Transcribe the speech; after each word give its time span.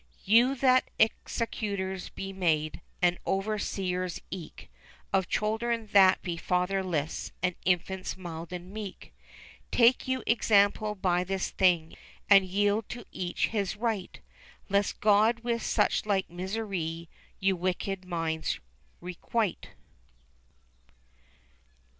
You 0.25 0.55
that 0.55 0.89
executors 0.97 2.09
be 2.09 2.33
made. 2.33 2.81
And 3.03 3.19
overseers 3.27 4.19
eke, 4.31 4.71
Of 5.13 5.27
children 5.27 5.89
that 5.91 6.23
be 6.23 6.37
fatherless. 6.37 7.31
And 7.43 7.53
infants 7.65 8.17
mild 8.17 8.51
and 8.51 8.71
meek, 8.71 9.13
Take 9.69 10.07
you 10.07 10.23
example 10.25 10.95
by 10.95 11.23
this 11.23 11.51
thing, 11.51 11.93
And 12.31 12.45
yield 12.45 12.89
to 12.89 13.05
each 13.11 13.49
his 13.49 13.75
right. 13.75 14.19
Lest 14.69 14.99
God 15.01 15.41
with 15.41 15.61
suchlike 15.61 16.31
misery 16.31 17.07
Your 17.39 17.57
wicked 17.57 18.03
minds 18.03 18.59
requite. 19.01 19.69